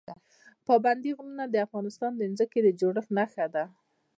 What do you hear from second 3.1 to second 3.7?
نښه ده.